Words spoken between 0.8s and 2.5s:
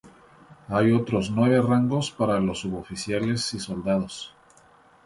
otros nueve rangos para